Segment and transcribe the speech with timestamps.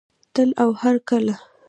[0.33, 1.35] تل او هرکله.